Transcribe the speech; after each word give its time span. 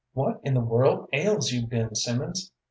"What 0.13 0.41
in 0.43 0.55
the 0.55 0.61
world 0.61 1.09
ails 1.13 1.51
you, 1.51 1.67
Ben 1.67 1.93
Simmons?" 1.93 2.51